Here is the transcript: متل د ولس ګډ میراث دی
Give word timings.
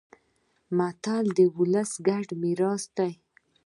متل 0.77 1.25
د 1.37 1.39
ولس 1.57 1.91
ګډ 2.07 2.25
میراث 2.41 2.83
دی 2.97 3.11